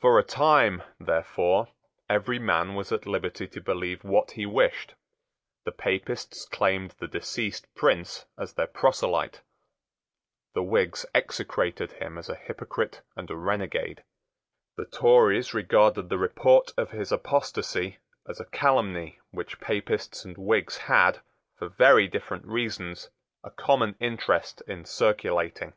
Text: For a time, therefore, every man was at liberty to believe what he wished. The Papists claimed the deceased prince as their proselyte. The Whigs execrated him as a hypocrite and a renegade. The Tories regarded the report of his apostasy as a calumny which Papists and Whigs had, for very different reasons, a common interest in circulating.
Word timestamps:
For 0.00 0.18
a 0.18 0.22
time, 0.24 0.82
therefore, 0.98 1.68
every 2.08 2.38
man 2.38 2.74
was 2.74 2.92
at 2.92 3.04
liberty 3.04 3.46
to 3.48 3.60
believe 3.60 4.02
what 4.02 4.30
he 4.30 4.46
wished. 4.46 4.94
The 5.64 5.72
Papists 5.72 6.46
claimed 6.46 6.92
the 6.92 7.06
deceased 7.06 7.66
prince 7.74 8.24
as 8.38 8.54
their 8.54 8.66
proselyte. 8.66 9.42
The 10.54 10.62
Whigs 10.62 11.04
execrated 11.14 11.92
him 11.92 12.16
as 12.16 12.30
a 12.30 12.36
hypocrite 12.36 13.02
and 13.14 13.30
a 13.30 13.36
renegade. 13.36 14.02
The 14.78 14.86
Tories 14.86 15.52
regarded 15.52 16.08
the 16.08 16.16
report 16.16 16.72
of 16.78 16.92
his 16.92 17.12
apostasy 17.12 17.98
as 18.26 18.40
a 18.40 18.46
calumny 18.46 19.20
which 19.30 19.60
Papists 19.60 20.24
and 20.24 20.38
Whigs 20.38 20.78
had, 20.78 21.20
for 21.58 21.68
very 21.68 22.08
different 22.08 22.46
reasons, 22.46 23.10
a 23.44 23.50
common 23.50 23.94
interest 24.00 24.62
in 24.66 24.86
circulating. 24.86 25.74